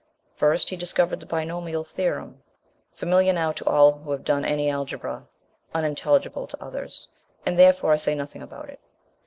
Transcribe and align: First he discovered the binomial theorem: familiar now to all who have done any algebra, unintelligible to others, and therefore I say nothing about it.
First 0.33 0.71
he 0.71 0.75
discovered 0.77 1.19
the 1.19 1.27
binomial 1.27 1.83
theorem: 1.83 2.41
familiar 2.91 3.33
now 3.33 3.51
to 3.51 3.65
all 3.69 3.99
who 3.99 4.09
have 4.09 4.23
done 4.23 4.43
any 4.43 4.67
algebra, 4.67 5.27
unintelligible 5.75 6.47
to 6.47 6.63
others, 6.65 7.07
and 7.45 7.59
therefore 7.59 7.91
I 7.93 7.97
say 7.97 8.15
nothing 8.15 8.41
about 8.41 8.71
it. 8.71 8.79